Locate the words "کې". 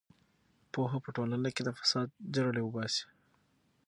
1.55-1.61